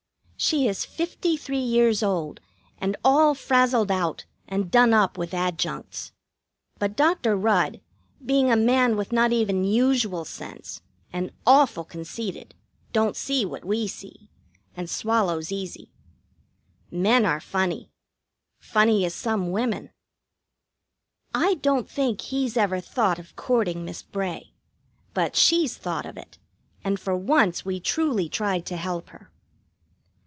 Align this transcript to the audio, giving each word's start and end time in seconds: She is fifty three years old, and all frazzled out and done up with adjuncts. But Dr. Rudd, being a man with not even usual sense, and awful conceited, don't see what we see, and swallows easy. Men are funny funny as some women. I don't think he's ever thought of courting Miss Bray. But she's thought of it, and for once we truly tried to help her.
She 0.43 0.67
is 0.67 0.85
fifty 0.85 1.37
three 1.37 1.59
years 1.61 2.01
old, 2.01 2.39
and 2.79 2.97
all 3.05 3.35
frazzled 3.35 3.91
out 3.91 4.25
and 4.47 4.71
done 4.71 4.91
up 4.91 5.15
with 5.15 5.35
adjuncts. 5.35 6.13
But 6.79 6.95
Dr. 6.95 7.35
Rudd, 7.35 7.79
being 8.25 8.51
a 8.51 8.55
man 8.55 8.97
with 8.97 9.11
not 9.11 9.31
even 9.31 9.63
usual 9.63 10.25
sense, 10.25 10.81
and 11.13 11.31
awful 11.45 11.83
conceited, 11.83 12.55
don't 12.91 13.15
see 13.15 13.45
what 13.45 13.63
we 13.63 13.87
see, 13.87 14.31
and 14.75 14.89
swallows 14.89 15.51
easy. 15.51 15.91
Men 16.89 17.23
are 17.23 17.39
funny 17.39 17.91
funny 18.57 19.05
as 19.05 19.13
some 19.13 19.51
women. 19.51 19.91
I 21.35 21.53
don't 21.53 21.87
think 21.87 22.19
he's 22.19 22.57
ever 22.57 22.79
thought 22.79 23.19
of 23.19 23.35
courting 23.35 23.85
Miss 23.85 24.01
Bray. 24.01 24.55
But 25.13 25.35
she's 25.35 25.77
thought 25.77 26.07
of 26.07 26.17
it, 26.17 26.39
and 26.83 26.99
for 26.99 27.15
once 27.15 27.63
we 27.63 27.79
truly 27.79 28.27
tried 28.27 28.65
to 28.65 28.77
help 28.77 29.09
her. 29.09 29.27